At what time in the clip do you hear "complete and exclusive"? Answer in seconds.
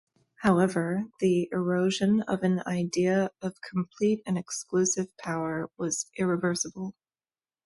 3.61-5.15